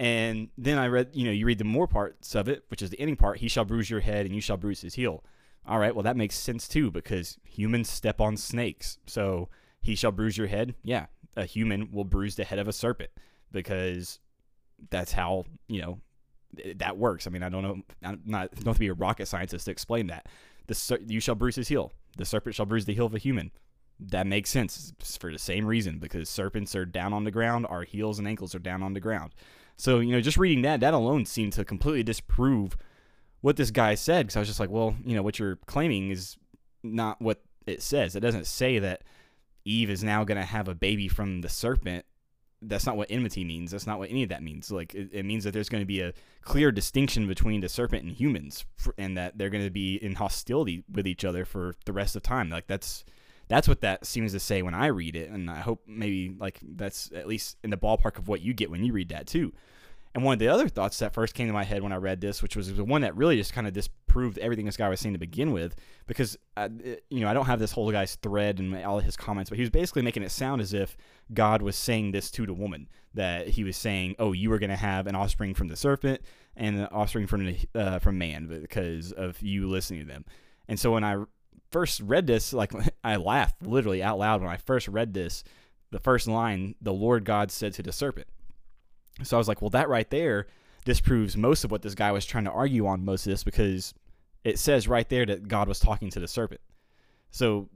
And 0.00 0.48
then 0.56 0.78
I 0.78 0.88
read, 0.88 1.10
you 1.12 1.24
know, 1.24 1.30
you 1.30 1.46
read 1.46 1.58
the 1.58 1.64
more 1.64 1.86
parts 1.86 2.34
of 2.34 2.48
it, 2.48 2.64
which 2.68 2.82
is 2.82 2.90
the 2.90 2.98
ending 2.98 3.16
part. 3.16 3.38
He 3.38 3.48
shall 3.48 3.64
bruise 3.64 3.90
your 3.90 4.00
head, 4.00 4.26
and 4.26 4.34
you 4.34 4.40
shall 4.40 4.56
bruise 4.56 4.80
his 4.80 4.94
heel. 4.94 5.22
All 5.66 5.78
right, 5.78 5.94
well 5.94 6.02
that 6.04 6.16
makes 6.16 6.36
sense 6.36 6.66
too 6.66 6.90
because 6.90 7.38
humans 7.44 7.88
step 7.88 8.20
on 8.20 8.36
snakes. 8.36 8.98
So 9.06 9.50
he 9.80 9.94
shall 9.94 10.10
bruise 10.10 10.36
your 10.36 10.46
head. 10.46 10.74
Yeah, 10.82 11.06
a 11.36 11.44
human 11.44 11.92
will 11.92 12.04
bruise 12.04 12.36
the 12.36 12.44
head 12.44 12.58
of 12.58 12.66
a 12.66 12.72
serpent 12.72 13.10
because 13.52 14.18
that's 14.90 15.12
how 15.12 15.44
you 15.68 15.82
know 15.82 15.98
that 16.76 16.96
works. 16.96 17.26
I 17.26 17.30
mean, 17.30 17.42
I 17.42 17.48
don't 17.48 17.62
know. 17.62 17.82
I'm 18.02 18.20
not 18.24 18.52
don't 18.54 18.66
have 18.66 18.76
to 18.76 18.80
be 18.80 18.88
a 18.88 18.94
rocket 18.94 19.26
scientist 19.26 19.66
to 19.66 19.70
explain 19.70 20.08
that. 20.08 20.26
The 20.66 21.00
you 21.06 21.20
shall 21.20 21.34
bruise 21.34 21.56
his 21.56 21.68
heel. 21.68 21.92
The 22.16 22.24
serpent 22.24 22.54
shall 22.54 22.66
bruise 22.66 22.84
the 22.84 22.94
heel 22.94 23.06
of 23.06 23.14
a 23.14 23.18
human. 23.18 23.50
That 23.98 24.26
makes 24.26 24.50
sense 24.50 24.94
for 25.18 25.30
the 25.30 25.38
same 25.38 25.66
reason 25.66 25.98
because 25.98 26.28
serpents 26.28 26.74
are 26.74 26.86
down 26.86 27.12
on 27.12 27.24
the 27.24 27.30
ground. 27.30 27.66
Our 27.68 27.82
heels 27.82 28.18
and 28.18 28.26
ankles 28.26 28.54
are 28.54 28.60
down 28.60 28.82
on 28.82 28.94
the 28.94 29.00
ground. 29.00 29.34
So, 29.76 30.00
you 30.00 30.12
know, 30.12 30.20
just 30.20 30.36
reading 30.36 30.62
that, 30.62 30.80
that 30.80 30.94
alone 30.94 31.26
seemed 31.26 31.52
to 31.54 31.64
completely 31.64 32.02
disprove 32.02 32.76
what 33.40 33.56
this 33.56 33.70
guy 33.70 33.94
said. 33.94 34.26
Because 34.26 34.36
I 34.36 34.40
was 34.40 34.48
just 34.48 34.60
like, 34.60 34.70
well, 34.70 34.94
you 35.04 35.14
know, 35.14 35.22
what 35.22 35.38
you're 35.38 35.56
claiming 35.66 36.10
is 36.10 36.36
not 36.82 37.20
what 37.20 37.42
it 37.66 37.82
says. 37.82 38.16
It 38.16 38.20
doesn't 38.20 38.46
say 38.46 38.78
that 38.78 39.04
Eve 39.64 39.90
is 39.90 40.02
now 40.02 40.24
going 40.24 40.38
to 40.38 40.44
have 40.44 40.68
a 40.68 40.74
baby 40.74 41.08
from 41.08 41.42
the 41.42 41.48
serpent. 41.48 42.04
That's 42.62 42.86
not 42.86 42.96
what 42.96 43.10
enmity 43.10 43.44
means. 43.44 43.70
That's 43.70 43.86
not 43.86 43.98
what 43.98 44.10
any 44.10 44.22
of 44.22 44.28
that 44.28 44.42
means. 44.42 44.70
Like, 44.70 44.94
it, 44.94 45.10
it 45.12 45.24
means 45.24 45.44
that 45.44 45.52
there's 45.52 45.68
going 45.68 45.82
to 45.82 45.86
be 45.86 46.00
a 46.00 46.12
clear 46.42 46.70
distinction 46.70 47.26
between 47.26 47.60
the 47.60 47.68
serpent 47.68 48.04
and 48.04 48.12
humans, 48.12 48.64
for, 48.76 48.94
and 48.98 49.16
that 49.16 49.38
they're 49.38 49.50
going 49.50 49.64
to 49.64 49.70
be 49.70 49.96
in 49.96 50.16
hostility 50.16 50.84
with 50.90 51.06
each 51.06 51.24
other 51.24 51.44
for 51.44 51.74
the 51.86 51.92
rest 51.92 52.16
of 52.16 52.22
time. 52.22 52.50
Like, 52.50 52.66
that's 52.66 53.04
that's 53.48 53.66
what 53.66 53.80
that 53.80 54.06
seems 54.06 54.32
to 54.32 54.40
say 54.40 54.62
when 54.62 54.74
I 54.74 54.86
read 54.86 55.16
it, 55.16 55.28
and 55.28 55.50
I 55.50 55.58
hope 55.60 55.82
maybe 55.86 56.34
like 56.38 56.60
that's 56.62 57.10
at 57.12 57.26
least 57.26 57.56
in 57.64 57.70
the 57.70 57.76
ballpark 57.76 58.16
of 58.16 58.28
what 58.28 58.40
you 58.40 58.54
get 58.54 58.70
when 58.70 58.84
you 58.84 58.92
read 58.92 59.08
that 59.08 59.26
too. 59.26 59.52
And 60.14 60.24
one 60.24 60.32
of 60.32 60.38
the 60.40 60.48
other 60.48 60.68
thoughts 60.68 60.98
that 60.98 61.14
first 61.14 61.34
came 61.34 61.46
to 61.46 61.52
my 61.52 61.62
head 61.62 61.82
when 61.82 61.92
I 61.92 61.96
read 61.96 62.20
this, 62.20 62.42
which 62.42 62.56
was 62.56 62.74
the 62.74 62.84
one 62.84 63.02
that 63.02 63.16
really 63.16 63.36
just 63.36 63.52
kind 63.52 63.68
of 63.68 63.72
disproved 63.72 64.38
everything 64.38 64.66
this 64.66 64.76
guy 64.76 64.88
was 64.88 64.98
saying 64.98 65.12
to 65.12 65.20
begin 65.20 65.52
with, 65.52 65.76
because 66.08 66.36
I, 66.56 66.68
you 67.10 67.20
know 67.20 67.28
I 67.28 67.34
don't 67.34 67.46
have 67.46 67.60
this 67.60 67.70
whole 67.70 67.92
guy's 67.92 68.16
thread 68.16 68.58
and 68.58 68.74
all 68.84 68.98
his 68.98 69.16
comments, 69.16 69.50
but 69.50 69.56
he 69.56 69.62
was 69.62 69.70
basically 69.70 70.02
making 70.02 70.24
it 70.24 70.32
sound 70.32 70.60
as 70.60 70.74
if 70.74 70.96
God 71.32 71.62
was 71.62 71.76
saying 71.76 72.10
this 72.10 72.28
to 72.32 72.44
the 72.44 72.52
woman 72.52 72.88
that 73.14 73.48
he 73.48 73.62
was 73.62 73.76
saying, 73.76 74.16
"Oh, 74.18 74.32
you 74.32 74.52
are 74.52 74.58
going 74.58 74.70
to 74.70 74.76
have 74.76 75.06
an 75.06 75.14
offspring 75.14 75.54
from 75.54 75.68
the 75.68 75.76
serpent 75.76 76.22
and 76.56 76.80
an 76.80 76.86
offspring 76.86 77.28
from 77.28 77.54
uh, 77.76 78.00
from 78.00 78.18
man 78.18 78.48
because 78.48 79.12
of 79.12 79.40
you 79.40 79.68
listening 79.68 80.00
to 80.00 80.06
them." 80.06 80.24
And 80.66 80.78
so 80.78 80.90
when 80.90 81.04
I 81.04 81.22
first 81.70 82.00
read 82.00 82.26
this, 82.26 82.52
like 82.52 82.72
I 83.04 83.14
laughed 83.14 83.62
literally 83.62 84.02
out 84.02 84.18
loud 84.18 84.40
when 84.40 84.50
I 84.50 84.56
first 84.56 84.88
read 84.88 85.14
this. 85.14 85.44
The 85.92 86.00
first 86.00 86.28
line, 86.28 86.76
the 86.80 86.92
Lord 86.92 87.24
God 87.24 87.50
said 87.50 87.74
to 87.74 87.82
the 87.82 87.92
serpent. 87.92 88.28
So 89.22 89.36
I 89.36 89.38
was 89.38 89.48
like, 89.48 89.60
well, 89.60 89.70
that 89.70 89.88
right 89.88 90.08
there 90.10 90.46
disproves 90.84 91.36
most 91.36 91.64
of 91.64 91.70
what 91.70 91.82
this 91.82 91.94
guy 91.94 92.12
was 92.12 92.24
trying 92.24 92.44
to 92.44 92.50
argue 92.50 92.86
on 92.86 93.04
most 93.04 93.26
of 93.26 93.30
this 93.30 93.44
because 93.44 93.94
it 94.44 94.58
says 94.58 94.88
right 94.88 95.08
there 95.08 95.26
that 95.26 95.48
God 95.48 95.68
was 95.68 95.78
talking 95.78 96.10
to 96.10 96.20
the 96.20 96.28
serpent. 96.28 96.60
So 97.30 97.68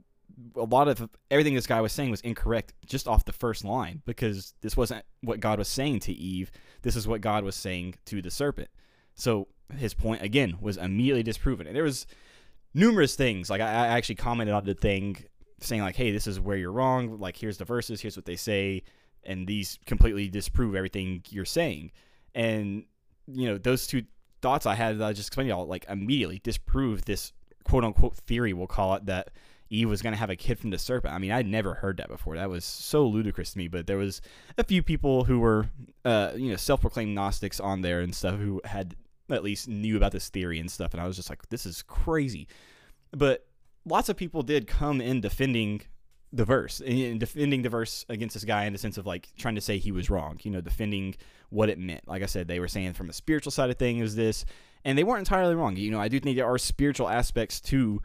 a 0.55 0.63
lot 0.63 0.87
of 0.87 1.07
everything 1.29 1.53
this 1.53 1.67
guy 1.67 1.81
was 1.81 1.93
saying 1.93 2.09
was 2.09 2.21
incorrect 2.21 2.73
just 2.85 3.07
off 3.07 3.25
the 3.25 3.31
first 3.31 3.63
line 3.63 4.01
because 4.05 4.53
this 4.61 4.75
wasn't 4.75 5.05
what 5.21 5.39
God 5.39 5.59
was 5.59 5.67
saying 5.67 5.99
to 6.01 6.13
Eve. 6.13 6.51
This 6.81 6.95
is 6.95 7.07
what 7.07 7.21
God 7.21 7.43
was 7.43 7.55
saying 7.55 7.95
to 8.05 8.21
the 8.21 8.31
serpent. 8.31 8.69
So 9.13 9.47
his 9.77 9.93
point 9.93 10.21
again 10.21 10.57
was 10.59 10.77
immediately 10.77 11.23
disproven. 11.23 11.67
And 11.67 11.75
there 11.75 11.83
was 11.83 12.07
numerous 12.73 13.15
things. 13.15 13.49
Like 13.49 13.61
I, 13.61 13.67
I 13.67 13.87
actually 13.87 14.15
commented 14.15 14.53
on 14.53 14.65
the 14.65 14.73
thing 14.73 15.23
saying 15.61 15.81
like, 15.81 15.95
"Hey, 15.95 16.11
this 16.11 16.27
is 16.27 16.39
where 16.39 16.57
you're 16.57 16.71
wrong. 16.71 17.19
Like 17.19 17.37
here's 17.37 17.57
the 17.57 17.65
verses. 17.65 18.01
Here's 18.01 18.15
what 18.15 18.25
they 18.25 18.35
say." 18.35 18.83
And 19.25 19.47
these 19.47 19.79
completely 19.85 20.29
disprove 20.29 20.75
everything 20.75 21.23
you're 21.29 21.45
saying. 21.45 21.91
And 22.33 22.85
you 23.27 23.47
know, 23.47 23.57
those 23.57 23.87
two 23.87 24.03
thoughts 24.41 24.65
I 24.65 24.75
had 24.75 24.99
that 24.99 25.05
I 25.05 25.13
just 25.13 25.29
explained 25.29 25.49
y'all 25.49 25.65
like 25.65 25.85
immediately 25.89 26.39
disprove 26.43 27.05
this 27.05 27.33
quote 27.63 27.83
unquote 27.83 28.15
theory, 28.15 28.53
we'll 28.53 28.67
call 28.67 28.95
it, 28.95 29.05
that 29.07 29.31
Eve 29.69 29.89
was 29.89 30.01
going 30.01 30.13
to 30.13 30.19
have 30.19 30.29
a 30.29 30.35
kid 30.35 30.59
from 30.59 30.69
the 30.69 30.77
serpent. 30.77 31.13
I 31.13 31.17
mean, 31.17 31.31
I'd 31.31 31.47
never 31.47 31.73
heard 31.73 31.97
that 31.97 32.07
before. 32.07 32.35
That 32.35 32.49
was 32.49 32.63
so 32.63 33.05
ludicrous 33.07 33.53
to 33.53 33.57
me. 33.57 33.67
But 33.67 33.87
there 33.87 33.97
was 33.97 34.21
a 34.57 34.63
few 34.63 34.83
people 34.83 35.23
who 35.23 35.39
were, 35.39 35.67
uh, 36.03 36.33
you 36.35 36.51
know, 36.51 36.55
self-proclaimed 36.55 37.15
Gnostics 37.15 37.59
on 37.59 37.81
there 37.81 38.01
and 38.01 38.13
stuff 38.13 38.37
who 38.37 38.61
had 38.63 38.95
at 39.31 39.43
least 39.43 39.67
knew 39.67 39.97
about 39.97 40.11
this 40.11 40.29
theory 40.29 40.59
and 40.59 40.69
stuff. 40.69 40.93
And 40.93 41.01
I 41.01 41.07
was 41.07 41.15
just 41.15 41.31
like, 41.31 41.49
this 41.49 41.65
is 41.65 41.81
crazy. 41.81 42.47
But 43.11 43.47
lots 43.85 44.07
of 44.07 44.15
people 44.15 44.43
did 44.43 44.67
come 44.67 45.01
in 45.01 45.19
defending 45.21 45.81
the 46.35 46.45
verse 46.45 46.81
and 46.81 47.19
defending 47.19 47.61
the 47.61 47.69
verse 47.69 48.05
against 48.09 48.33
this 48.33 48.43
guy 48.43 48.65
in 48.65 48.73
the 48.73 48.79
sense 48.79 48.97
of 48.97 49.05
like 49.05 49.29
trying 49.37 49.55
to 49.55 49.61
say 49.61 49.77
he 49.77 49.91
was 49.91 50.09
wrong, 50.09 50.37
you 50.43 50.51
know, 50.51 50.59
defending 50.59 51.15
what 51.49 51.69
it 51.69 51.79
meant. 51.79 52.05
Like 52.07 52.23
I 52.23 52.25
said, 52.25 52.47
they 52.47 52.59
were 52.59 52.67
saying 52.67 52.93
from 52.93 53.09
a 53.09 53.13
spiritual 53.13 53.51
side 53.51 53.69
of 53.69 53.77
things 53.77 54.15
this, 54.15 54.45
and 54.83 54.97
they 54.97 55.03
weren't 55.03 55.19
entirely 55.19 55.55
wrong. 55.55 55.77
You 55.77 55.91
know, 55.91 55.99
I 55.99 56.09
do 56.09 56.19
think 56.19 56.35
there 56.35 56.45
are 56.45 56.57
spiritual 56.57 57.07
aspects 57.07 57.61
to 57.61 58.01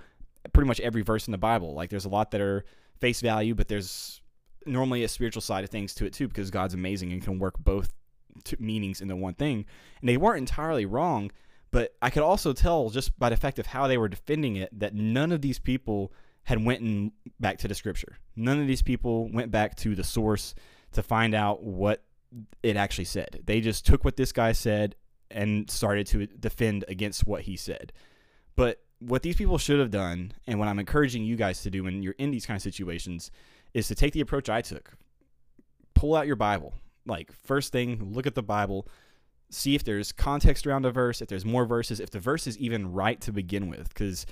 pretty 0.53 0.69
much 0.69 0.81
every 0.81 1.03
verse 1.03 1.27
in 1.27 1.33
the 1.33 1.39
Bible. 1.39 1.75
Like 1.75 1.91
there's 1.91 2.05
a 2.05 2.11
lot 2.11 2.31
that 2.31 2.41
are 2.41 2.65
face 3.01 3.21
value, 3.21 3.55
but 3.55 3.67
there's 3.67 4.21
normally 4.65 5.03
a 5.03 5.09
spiritual 5.09 5.43
side 5.43 5.65
of 5.65 5.71
things 5.71 5.93
to 5.95 6.07
it 6.07 6.13
too 6.13 6.29
because 6.29 6.51
God's 6.51 6.75
amazing 6.75 7.13
and 7.13 7.23
can 7.23 7.39
work 7.39 7.59
both 7.59 7.93
meanings 8.61 9.01
into 9.01 9.17
one 9.17 9.35
thing. 9.35 9.67
And 10.01 10.09
they 10.09 10.17
weren't 10.17 10.39
entirely 10.39 10.87
wrong, 10.87 11.33
but 11.73 11.95
I 12.01 12.11
could 12.11 12.23
also 12.23 12.53
tell 12.53 12.91
just 12.91 13.19
by 13.19 13.29
the 13.29 13.37
fact 13.37 13.59
of 13.59 13.67
how 13.67 13.89
they 13.89 13.99
were 13.99 14.09
defending 14.09 14.55
it 14.55 14.71
that 14.79 14.95
none 14.95 15.33
of 15.33 15.43
these 15.43 15.59
people 15.59 16.13
had 16.51 16.65
went 16.65 16.81
and 16.81 17.13
back 17.39 17.59
to 17.59 17.69
the 17.69 17.77
scripture. 17.77 18.19
None 18.35 18.61
of 18.61 18.67
these 18.67 18.83
people 18.83 19.29
went 19.29 19.53
back 19.53 19.77
to 19.77 19.95
the 19.95 20.03
source 20.03 20.57
to 20.91 21.01
find 21.01 21.33
out 21.33 21.63
what 21.63 22.03
it 22.65 22.77
actually 22.77 23.05
said. 23.05 23.43
They 23.45 23.61
just 23.61 23.87
took 23.87 24.05
what 24.05 24.17
this 24.17 24.33
guy 24.33 24.51
said 24.51 24.97
and 25.31 25.71
started 25.71 26.09
to 26.09 26.27
defend 26.27 26.85
against 26.89 27.25
what 27.25 27.43
he 27.43 27.57
said. 27.57 27.93
But 28.57 28.83
what 28.99 29.23
these 29.23 29.37
people 29.37 29.59
should 29.59 29.79
have 29.79 29.93
done, 29.93 30.33
and 30.49 30.59
what 30.59 30.67
I'm 30.67 30.81
encouraging 30.81 31.23
you 31.23 31.37
guys 31.37 31.63
to 31.63 31.71
do 31.71 31.85
when 31.85 32.03
you're 32.03 32.17
in 32.19 32.33
these 32.33 32.47
kind 32.47 32.57
of 32.57 32.63
situations, 32.63 33.31
is 33.73 33.87
to 33.87 33.95
take 33.95 34.13
the 34.13 34.21
approach 34.21 34.51
I 34.51 34.61
took. 34.61 34.95
Pull 35.95 36.17
out 36.17 36.27
your 36.27 36.35
Bible. 36.35 36.75
Like, 37.07 37.31
first 37.33 37.71
thing, 37.71 38.13
look 38.13 38.27
at 38.27 38.35
the 38.35 38.43
Bible, 38.43 38.89
see 39.51 39.77
if 39.77 39.85
there's 39.85 40.11
context 40.11 40.67
around 40.67 40.85
a 40.85 40.91
verse, 40.91 41.23
if 41.23 41.29
there's 41.29 41.45
more 41.45 41.65
verses, 41.65 42.01
if 42.01 42.11
the 42.11 42.19
verse 42.19 42.49
is 42.49 42.59
even 42.59 42.93
right 42.93 43.21
to 43.21 43.31
begin 43.31 43.69
with. 43.69 43.89
Because 43.91 44.27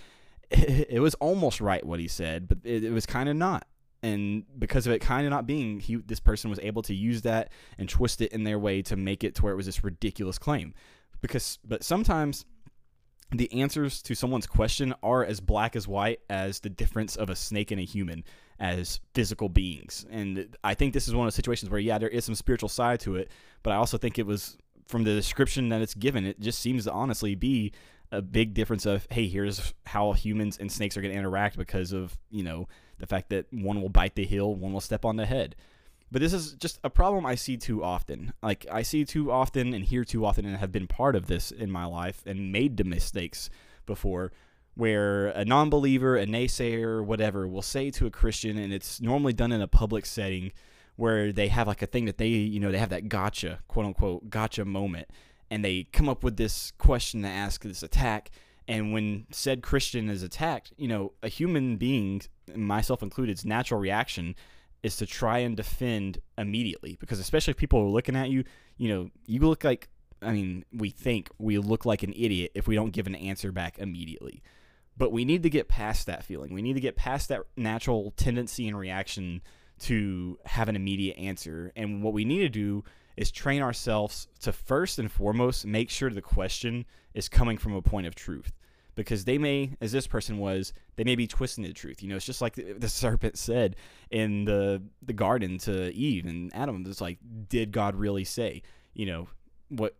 it, 0.90 1.00
was 1.00 1.14
almost 1.14 1.60
right 1.60 1.84
what 1.84 2.00
he 2.00 2.08
said, 2.08 2.48
but 2.48 2.58
it, 2.64 2.84
it 2.84 2.90
was 2.90 3.06
kind 3.06 3.28
of 3.28 3.36
not. 3.36 3.66
And 4.02 4.44
because 4.58 4.86
of 4.86 4.92
it 4.92 5.00
kind 5.00 5.26
of 5.26 5.30
not 5.30 5.46
being, 5.46 5.80
he 5.80 5.96
this 5.96 6.20
person 6.20 6.50
was 6.50 6.60
able 6.60 6.82
to 6.82 6.94
use 6.94 7.22
that 7.22 7.50
and 7.78 7.88
twist 7.88 8.20
it 8.20 8.32
in 8.32 8.44
their 8.44 8.58
way 8.58 8.80
to 8.82 8.96
make 8.96 9.24
it 9.24 9.34
to 9.36 9.42
where 9.42 9.52
it 9.52 9.56
was 9.56 9.66
this 9.66 9.82
ridiculous 9.82 10.38
claim. 10.38 10.72
Because, 11.20 11.58
but 11.64 11.82
sometimes 11.82 12.44
the 13.32 13.52
answers 13.52 14.00
to 14.02 14.14
someone's 14.14 14.46
question 14.46 14.94
are 15.02 15.24
as 15.24 15.40
black 15.40 15.76
as 15.76 15.86
white 15.86 16.20
as 16.30 16.60
the 16.60 16.70
difference 16.70 17.16
of 17.16 17.28
a 17.28 17.36
snake 17.36 17.70
and 17.70 17.80
a 17.80 17.84
human 17.84 18.24
as 18.58 19.00
physical 19.14 19.48
beings. 19.48 20.06
And 20.10 20.56
I 20.64 20.74
think 20.74 20.94
this 20.94 21.08
is 21.08 21.14
one 21.14 21.26
of 21.26 21.32
the 21.32 21.36
situations 21.36 21.70
where, 21.70 21.80
yeah, 21.80 21.98
there 21.98 22.08
is 22.08 22.24
some 22.24 22.34
spiritual 22.34 22.68
side 22.68 23.00
to 23.00 23.16
it, 23.16 23.30
but 23.62 23.72
I 23.72 23.76
also 23.76 23.98
think 23.98 24.18
it 24.18 24.26
was 24.26 24.56
from 24.86 25.04
the 25.04 25.14
description 25.14 25.68
that 25.68 25.82
it's 25.82 25.94
given, 25.94 26.24
it 26.24 26.40
just 26.40 26.60
seems 26.60 26.84
to 26.84 26.92
honestly 26.92 27.34
be 27.34 27.72
a 28.10 28.22
big 28.22 28.54
difference 28.54 28.86
of, 28.86 29.06
hey, 29.10 29.28
here's 29.28 29.74
how 29.86 30.12
humans 30.12 30.56
and 30.58 30.70
snakes 30.70 30.96
are 30.96 31.02
going 31.02 31.12
to 31.12 31.18
interact 31.18 31.56
because 31.56 31.92
of, 31.92 32.16
you 32.30 32.42
know, 32.42 32.68
the 32.98 33.06
fact 33.06 33.28
that 33.30 33.46
one 33.52 33.80
will 33.80 33.88
bite 33.88 34.14
the 34.14 34.24
heel, 34.24 34.54
one 34.54 34.72
will 34.72 34.80
step 34.80 35.04
on 35.04 35.16
the 35.16 35.26
head. 35.26 35.54
But 36.10 36.22
this 36.22 36.32
is 36.32 36.52
just 36.52 36.80
a 36.82 36.90
problem 36.90 37.26
I 37.26 37.34
see 37.34 37.58
too 37.58 37.84
often. 37.84 38.32
Like 38.42 38.66
I 38.72 38.82
see 38.82 39.04
too 39.04 39.30
often 39.30 39.74
and 39.74 39.84
hear 39.84 40.04
too 40.04 40.24
often 40.24 40.46
and 40.46 40.56
have 40.56 40.72
been 40.72 40.86
part 40.86 41.14
of 41.14 41.26
this 41.26 41.50
in 41.50 41.70
my 41.70 41.84
life 41.84 42.22
and 42.24 42.50
made 42.50 42.76
the 42.76 42.84
mistakes 42.84 43.50
before 43.84 44.32
where 44.74 45.28
a 45.28 45.44
non-believer, 45.44 46.16
a 46.16 46.24
naysayer, 46.24 47.04
whatever 47.04 47.46
will 47.46 47.62
say 47.62 47.90
to 47.90 48.06
a 48.06 48.10
Christian 48.10 48.56
and 48.56 48.72
it's 48.72 49.00
normally 49.00 49.32
done 49.32 49.52
in 49.52 49.60
a 49.60 49.66
public 49.66 50.06
setting 50.06 50.52
where 50.96 51.32
they 51.32 51.48
have 51.48 51.66
like 51.66 51.82
a 51.82 51.86
thing 51.86 52.06
that 52.06 52.16
they, 52.16 52.28
you 52.28 52.60
know, 52.60 52.72
they 52.72 52.78
have 52.78 52.90
that 52.90 53.08
gotcha, 53.08 53.58
quote 53.68 53.86
unquote, 53.86 54.30
gotcha 54.30 54.64
moment 54.64 55.08
and 55.50 55.64
they 55.64 55.84
come 55.92 56.08
up 56.08 56.22
with 56.22 56.36
this 56.36 56.72
question 56.78 57.22
to 57.22 57.28
ask 57.28 57.62
this 57.62 57.82
attack 57.82 58.30
and 58.68 58.92
when 58.92 59.26
said 59.30 59.62
Christian 59.62 60.10
is 60.10 60.22
attacked, 60.22 60.74
you 60.76 60.88
know, 60.88 61.12
a 61.22 61.28
human 61.28 61.78
being, 61.78 62.20
myself 62.54 63.02
included's 63.02 63.44
natural 63.44 63.80
reaction 63.80 64.36
is 64.82 64.96
to 64.96 65.06
try 65.06 65.38
and 65.38 65.56
defend 65.56 66.18
immediately 66.36 66.96
because 67.00 67.18
especially 67.18 67.52
if 67.52 67.56
people 67.56 67.80
are 67.80 67.88
looking 67.88 68.14
at 68.14 68.28
you, 68.28 68.44
you 68.76 68.88
know, 68.88 69.10
you 69.26 69.40
look 69.40 69.64
like 69.64 69.88
I 70.20 70.32
mean, 70.32 70.64
we 70.72 70.90
think 70.90 71.30
we 71.38 71.58
look 71.58 71.86
like 71.86 72.02
an 72.02 72.12
idiot 72.12 72.52
if 72.54 72.66
we 72.66 72.74
don't 72.74 72.90
give 72.90 73.06
an 73.06 73.14
answer 73.14 73.52
back 73.52 73.78
immediately. 73.78 74.42
But 74.96 75.12
we 75.12 75.24
need 75.24 75.44
to 75.44 75.50
get 75.50 75.68
past 75.68 76.06
that 76.06 76.24
feeling. 76.24 76.52
We 76.52 76.60
need 76.60 76.74
to 76.74 76.80
get 76.80 76.96
past 76.96 77.28
that 77.28 77.42
natural 77.56 78.12
tendency 78.16 78.66
and 78.66 78.76
reaction 78.76 79.42
to 79.82 80.38
have 80.44 80.68
an 80.68 80.74
immediate 80.74 81.16
answer. 81.16 81.72
And 81.76 82.02
what 82.02 82.12
we 82.12 82.24
need 82.24 82.40
to 82.40 82.48
do 82.48 82.82
is 83.18 83.32
train 83.32 83.60
ourselves 83.60 84.28
to 84.40 84.52
first 84.52 85.00
and 85.00 85.10
foremost 85.10 85.66
make 85.66 85.90
sure 85.90 86.08
the 86.08 86.22
question 86.22 86.86
is 87.14 87.28
coming 87.28 87.58
from 87.58 87.74
a 87.74 87.82
point 87.82 88.06
of 88.06 88.14
truth 88.14 88.52
because 88.94 89.24
they 89.24 89.38
may, 89.38 89.72
as 89.80 89.90
this 89.90 90.06
person 90.06 90.38
was, 90.38 90.72
they 90.94 91.02
may 91.02 91.16
be 91.16 91.26
twisting 91.26 91.64
the 91.64 91.72
truth. 91.72 92.00
You 92.00 92.10
know, 92.10 92.16
it's 92.16 92.24
just 92.24 92.40
like 92.40 92.54
the, 92.78 92.88
serpent 92.88 93.36
said 93.36 93.74
in 94.12 94.44
the 94.44 94.80
the 95.02 95.12
garden 95.12 95.58
to 95.58 95.92
Eve 95.92 96.26
and 96.26 96.54
Adam. 96.54 96.84
It's 96.86 97.00
like, 97.00 97.18
did 97.48 97.72
God 97.72 97.96
really 97.96 98.24
say? 98.24 98.62
You 98.94 99.06
know, 99.06 99.28
what 99.68 99.96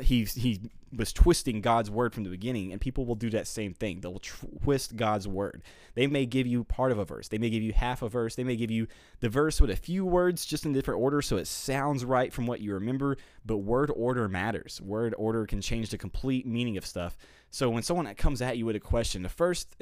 he 0.00 0.24
he 0.24 0.70
was 0.96 1.12
twisting 1.12 1.60
God's 1.60 1.90
word 1.90 2.14
from 2.14 2.24
the 2.24 2.30
beginning, 2.30 2.72
and 2.72 2.80
people 2.80 3.04
will 3.04 3.14
do 3.14 3.30
that 3.30 3.46
same 3.46 3.74
thing. 3.74 4.00
They'll 4.00 4.20
twist 4.20 4.96
God's 4.96 5.26
word. 5.26 5.62
They 5.94 6.06
may 6.06 6.26
give 6.26 6.46
you 6.46 6.64
part 6.64 6.92
of 6.92 6.98
a 6.98 7.04
verse. 7.04 7.28
They 7.28 7.38
may 7.38 7.50
give 7.50 7.62
you 7.62 7.72
half 7.72 8.02
a 8.02 8.08
verse. 8.08 8.34
They 8.34 8.44
may 8.44 8.56
give 8.56 8.70
you 8.70 8.86
the 9.20 9.28
verse 9.28 9.60
with 9.60 9.70
a 9.70 9.76
few 9.76 10.04
words 10.04 10.46
just 10.46 10.64
in 10.64 10.72
different 10.72 11.00
order, 11.00 11.20
so 11.22 11.36
it 11.36 11.46
sounds 11.46 12.04
right 12.04 12.32
from 12.32 12.46
what 12.46 12.60
you 12.60 12.72
remember. 12.74 13.16
But 13.44 13.58
word 13.58 13.90
order 13.94 14.28
matters. 14.28 14.80
Word 14.80 15.14
order 15.18 15.46
can 15.46 15.60
change 15.60 15.90
the 15.90 15.98
complete 15.98 16.46
meaning 16.46 16.76
of 16.76 16.86
stuff. 16.86 17.16
So 17.50 17.70
when 17.70 17.82
someone 17.82 18.12
comes 18.14 18.42
at 18.42 18.58
you 18.58 18.66
with 18.66 18.76
a 18.76 18.80
question, 18.80 19.22
the 19.22 19.28
first 19.28 19.76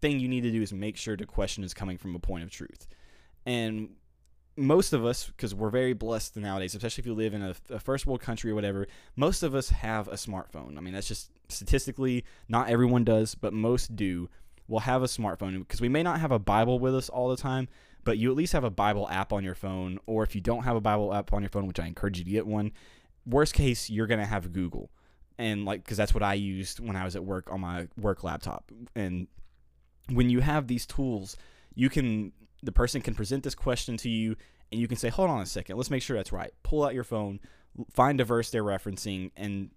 thing 0.00 0.20
you 0.20 0.28
need 0.28 0.42
to 0.42 0.50
do 0.50 0.62
is 0.62 0.72
make 0.72 0.96
sure 0.96 1.16
the 1.16 1.26
question 1.26 1.64
is 1.64 1.74
coming 1.74 1.98
from 1.98 2.14
a 2.14 2.20
point 2.20 2.44
of 2.44 2.50
truth. 2.50 2.86
And 3.46 3.90
most 4.58 4.92
of 4.92 5.04
us, 5.04 5.26
because 5.26 5.54
we're 5.54 5.70
very 5.70 5.92
blessed 5.92 6.36
nowadays, 6.36 6.74
especially 6.74 7.02
if 7.02 7.06
you 7.06 7.14
live 7.14 7.32
in 7.32 7.42
a, 7.42 7.54
a, 7.70 7.78
first 7.78 8.06
world 8.06 8.20
country 8.20 8.50
or 8.50 8.54
whatever, 8.54 8.86
most 9.16 9.42
of 9.42 9.54
us 9.54 9.70
have 9.70 10.08
a 10.08 10.14
smartphone. 10.14 10.76
I 10.76 10.80
mean, 10.80 10.94
that's 10.94 11.08
just 11.08 11.30
statistically, 11.48 12.24
not 12.48 12.68
everyone 12.68 13.04
does, 13.04 13.34
but 13.34 13.52
most 13.52 13.94
do. 13.94 14.28
We'll 14.66 14.80
have 14.80 15.02
a 15.02 15.06
smartphone 15.06 15.58
because 15.60 15.80
we 15.80 15.88
may 15.88 16.02
not 16.02 16.20
have 16.20 16.32
a 16.32 16.38
Bible 16.38 16.78
with 16.78 16.94
us 16.94 17.08
all 17.08 17.28
the 17.28 17.36
time, 17.36 17.68
but 18.04 18.18
you 18.18 18.30
at 18.30 18.36
least 18.36 18.52
have 18.52 18.64
a 18.64 18.70
Bible 18.70 19.08
app 19.08 19.32
on 19.32 19.44
your 19.44 19.54
phone. 19.54 19.98
Or 20.06 20.24
if 20.24 20.34
you 20.34 20.40
don't 20.40 20.64
have 20.64 20.76
a 20.76 20.80
Bible 20.80 21.14
app 21.14 21.32
on 21.32 21.42
your 21.42 21.50
phone, 21.50 21.66
which 21.66 21.80
I 21.80 21.86
encourage 21.86 22.18
you 22.18 22.24
to 22.24 22.30
get 22.30 22.46
one, 22.46 22.72
worst 23.24 23.54
case, 23.54 23.88
you're 23.88 24.06
going 24.06 24.20
to 24.20 24.26
have 24.26 24.52
Google. 24.52 24.90
And 25.38 25.64
like, 25.64 25.84
because 25.84 25.96
that's 25.96 26.12
what 26.12 26.22
I 26.22 26.34
used 26.34 26.80
when 26.80 26.96
I 26.96 27.04
was 27.04 27.16
at 27.16 27.24
work 27.24 27.50
on 27.52 27.60
my 27.60 27.86
work 27.96 28.24
laptop. 28.24 28.72
And 28.96 29.28
when 30.10 30.28
you 30.28 30.40
have 30.40 30.66
these 30.66 30.84
tools, 30.84 31.36
you 31.78 31.88
can 31.88 32.32
the 32.64 32.72
person 32.72 33.00
can 33.00 33.14
present 33.14 33.44
this 33.44 33.54
question 33.54 33.96
to 33.96 34.08
you 34.08 34.34
and 34.72 34.80
you 34.80 34.88
can 34.88 34.96
say, 34.96 35.08
hold 35.08 35.30
on 35.30 35.40
a 35.40 35.46
second, 35.46 35.76
let's 35.76 35.90
make 35.90 36.02
sure 36.02 36.16
that's 36.16 36.32
right. 36.32 36.50
Pull 36.64 36.84
out 36.84 36.92
your 36.92 37.04
phone, 37.04 37.38
find 37.92 38.20
a 38.20 38.24
verse 38.24 38.50
they're 38.50 38.64
referencing, 38.64 39.30
and 39.36 39.70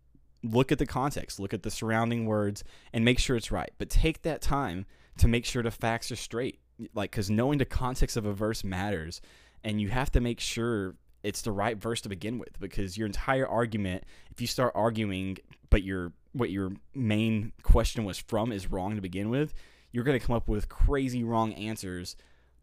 look 0.43 0.71
at 0.71 0.79
the 0.79 0.87
context, 0.87 1.39
look 1.39 1.53
at 1.53 1.61
the 1.61 1.69
surrounding 1.69 2.25
words, 2.25 2.63
and 2.91 3.05
make 3.05 3.19
sure 3.19 3.37
it's 3.37 3.51
right. 3.51 3.69
But 3.77 3.91
take 3.91 4.23
that 4.23 4.41
time 4.41 4.87
to 5.19 5.27
make 5.27 5.45
sure 5.45 5.61
the 5.61 5.69
facts 5.69 6.11
are 6.11 6.15
straight. 6.15 6.59
Like, 6.95 7.11
because 7.11 7.29
knowing 7.29 7.59
the 7.59 7.65
context 7.65 8.17
of 8.17 8.25
a 8.25 8.33
verse 8.33 8.63
matters, 8.63 9.21
and 9.63 9.79
you 9.79 9.89
have 9.89 10.11
to 10.13 10.19
make 10.19 10.39
sure 10.39 10.95
it's 11.21 11.43
the 11.43 11.51
right 11.51 11.77
verse 11.77 12.01
to 12.01 12.09
begin 12.09 12.39
with. 12.39 12.59
Because 12.59 12.97
your 12.97 13.05
entire 13.05 13.47
argument, 13.47 14.03
if 14.31 14.41
you 14.41 14.47
start 14.47 14.71
arguing, 14.73 15.37
but 15.69 15.83
your 15.83 16.13
what 16.33 16.49
your 16.49 16.71
main 16.95 17.51
question 17.61 18.05
was 18.05 18.17
from 18.17 18.51
is 18.51 18.71
wrong 18.71 18.95
to 18.95 19.01
begin 19.01 19.29
with, 19.29 19.53
you're 19.91 20.03
going 20.03 20.19
to 20.19 20.25
come 20.25 20.35
up 20.35 20.47
with 20.47 20.69
crazy 20.69 21.23
wrong 21.23 21.53
answers 21.53 22.15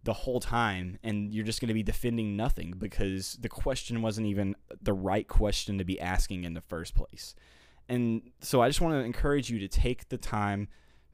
the 0.04 0.12
whole 0.12 0.40
time 0.40 0.98
and 1.02 1.34
you're 1.34 1.44
just 1.44 1.60
going 1.60 1.68
to 1.68 1.74
be 1.74 1.82
defending 1.82 2.36
nothing 2.36 2.74
because 2.78 3.36
the 3.40 3.48
question 3.48 4.00
wasn't 4.00 4.26
even 4.26 4.54
the 4.80 4.92
right 4.92 5.28
question 5.28 5.78
to 5.78 5.84
be 5.84 6.00
asking 6.00 6.44
in 6.44 6.54
the 6.54 6.60
first 6.60 6.94
place. 6.94 7.34
And 7.88 8.22
so 8.40 8.62
I 8.62 8.68
just 8.68 8.80
want 8.80 8.94
to 8.94 9.04
encourage 9.04 9.50
you 9.50 9.58
to 9.60 9.68
take 9.68 10.08
the 10.08 10.18
time 10.18 10.68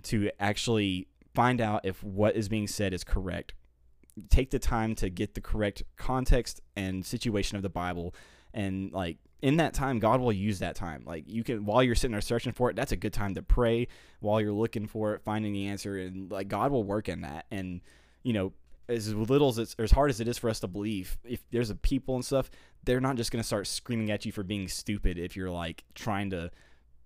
to 0.04 0.30
actually 0.38 1.09
find 1.35 1.61
out 1.61 1.85
if 1.85 2.02
what 2.02 2.37
is 2.37 2.49
being 2.49 2.66
said 2.66 2.92
is 2.92 3.04
correct. 3.04 3.54
Take 4.28 4.50
the 4.50 4.59
time 4.59 4.94
to 4.97 5.09
get 5.09 5.35
the 5.35 5.40
correct 5.40 5.83
context 5.97 6.61
and 6.76 7.04
situation 7.04 7.56
of 7.56 7.62
the 7.62 7.68
Bible 7.68 8.14
and 8.52 8.92
like 8.92 9.18
in 9.45 9.59
that 9.59 9.75
time 9.75 9.99
God 9.99 10.23
will 10.23 10.33
use 10.33 10.61
that 10.61 10.75
time. 10.75 11.05
Like 11.05 11.25
you 11.27 11.45
can 11.45 11.67
while 11.67 11.83
you're 11.83 11.95
sitting 11.95 12.13
there 12.13 12.23
searching 12.23 12.55
for 12.55 12.71
it, 12.71 12.77
that's 12.77 12.93
a 12.93 12.97
good 12.97 13.13
time 13.13 13.35
to 13.35 13.43
pray 13.43 13.89
while 14.21 14.41
you're 14.41 14.55
looking 14.55 14.87
for 14.87 15.13
it, 15.13 15.21
finding 15.23 15.53
the 15.53 15.67
answer 15.67 15.99
and 15.99 16.33
like 16.33 16.49
God 16.49 16.73
will 16.73 16.83
work 16.83 17.11
in 17.11 17.21
that 17.21 17.45
and 17.51 17.83
you 18.23 18.33
know 18.33 18.55
as 18.89 19.15
little 19.15 19.51
as 19.51 19.59
it's 19.59 19.77
as 19.79 19.91
hard 19.91 20.09
as 20.09 20.19
it 20.19 20.29
is 20.29 20.39
for 20.39 20.49
us 20.49 20.61
to 20.61 20.67
believe, 20.67 21.19
if 21.25 21.43
there's 21.51 21.69
a 21.69 21.75
people 21.75 22.15
and 22.15 22.25
stuff, 22.25 22.51
they're 22.85 23.03
not 23.03 23.17
just 23.17 23.31
gonna 23.31 23.45
start 23.45 23.67
screaming 23.67 24.11
at 24.11 24.25
you 24.25 24.33
for 24.33 24.43
being 24.43 24.67
stupid 24.67 25.19
if 25.19 25.37
you're 25.37 25.51
like 25.51 25.85
trying 25.95 26.31
to, 26.31 26.51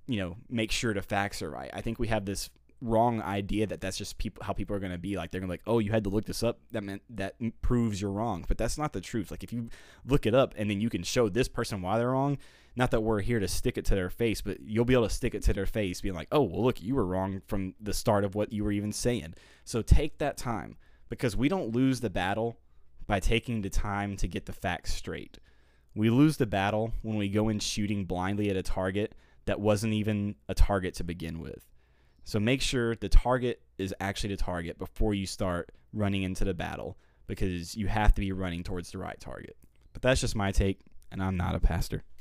you 0.06 0.18
know, 0.18 0.36
make 0.48 0.70
sure 0.70 0.94
the 0.94 1.02
facts 1.02 1.42
are 1.42 1.50
right. 1.50 1.70
I 1.72 1.80
think 1.80 1.98
we 1.98 2.06
have 2.06 2.24
this 2.24 2.50
wrong 2.80 3.20
idea 3.22 3.66
that 3.66 3.80
that's 3.80 3.96
just 3.96 4.18
people 4.18 4.44
how 4.44 4.52
people 4.52 4.74
are 4.74 4.78
going 4.78 4.92
to 4.92 4.98
be 4.98 5.16
like 5.16 5.30
they're 5.30 5.40
going 5.40 5.48
to 5.48 5.52
like 5.52 5.62
oh 5.66 5.80
you 5.80 5.90
had 5.90 6.04
to 6.04 6.10
look 6.10 6.24
this 6.26 6.42
up 6.44 6.60
that 6.70 6.82
meant 6.82 7.02
that 7.10 7.34
proves 7.60 8.00
you're 8.00 8.10
wrong 8.10 8.44
but 8.46 8.56
that's 8.56 8.78
not 8.78 8.92
the 8.92 9.00
truth 9.00 9.30
like 9.30 9.42
if 9.42 9.52
you 9.52 9.68
look 10.06 10.26
it 10.26 10.34
up 10.34 10.54
and 10.56 10.70
then 10.70 10.80
you 10.80 10.88
can 10.88 11.02
show 11.02 11.28
this 11.28 11.48
person 11.48 11.82
why 11.82 11.98
they're 11.98 12.10
wrong 12.10 12.38
not 12.76 12.92
that 12.92 13.00
we're 13.00 13.20
here 13.20 13.40
to 13.40 13.48
stick 13.48 13.76
it 13.76 13.84
to 13.84 13.96
their 13.96 14.10
face 14.10 14.40
but 14.40 14.60
you'll 14.60 14.84
be 14.84 14.94
able 14.94 15.08
to 15.08 15.14
stick 15.14 15.34
it 15.34 15.42
to 15.42 15.52
their 15.52 15.66
face 15.66 16.00
being 16.00 16.14
like 16.14 16.28
oh 16.30 16.42
well 16.42 16.62
look 16.62 16.80
you 16.80 16.94
were 16.94 17.06
wrong 17.06 17.42
from 17.46 17.74
the 17.80 17.92
start 17.92 18.24
of 18.24 18.36
what 18.36 18.52
you 18.52 18.62
were 18.62 18.72
even 18.72 18.92
saying 18.92 19.34
so 19.64 19.82
take 19.82 20.18
that 20.18 20.36
time 20.36 20.76
because 21.08 21.36
we 21.36 21.48
don't 21.48 21.74
lose 21.74 22.00
the 22.00 22.10
battle 22.10 22.58
by 23.06 23.18
taking 23.18 23.62
the 23.62 23.70
time 23.70 24.16
to 24.16 24.28
get 24.28 24.46
the 24.46 24.52
facts 24.52 24.94
straight. 24.94 25.38
We 25.94 26.10
lose 26.10 26.36
the 26.36 26.46
battle 26.46 26.92
when 27.02 27.16
we 27.16 27.28
go 27.28 27.48
in 27.48 27.58
shooting 27.58 28.04
blindly 28.04 28.50
at 28.50 28.56
a 28.56 28.62
target 28.62 29.14
that 29.46 29.58
wasn't 29.58 29.94
even 29.94 30.36
a 30.48 30.54
target 30.54 30.94
to 30.94 31.04
begin 31.04 31.40
with. 31.40 31.66
So 32.28 32.38
make 32.38 32.60
sure 32.60 32.94
the 32.94 33.08
target 33.08 33.62
is 33.78 33.94
actually 34.00 34.34
the 34.34 34.42
target 34.42 34.76
before 34.76 35.14
you 35.14 35.24
start 35.24 35.72
running 35.94 36.24
into 36.24 36.44
the 36.44 36.52
battle 36.52 36.98
because 37.26 37.74
you 37.74 37.86
have 37.86 38.14
to 38.16 38.20
be 38.20 38.32
running 38.32 38.62
towards 38.62 38.90
the 38.90 38.98
right 38.98 39.18
target. 39.18 39.56
But 39.94 40.02
that's 40.02 40.20
just 40.20 40.36
my 40.36 40.52
take, 40.52 40.80
and 41.10 41.22
I'm 41.22 41.38
not 41.38 41.54
a 41.54 41.58
pastor. 41.58 42.04